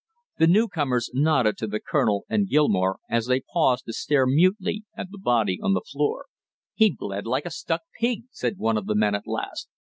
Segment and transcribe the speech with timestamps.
[0.39, 4.83] The new comers nodded to the colonel and Gilmore as they paused to stare mutely
[4.97, 6.25] at the body on the floor.
[6.73, 9.69] "He bled like a stuck pig!" said one of the men at last.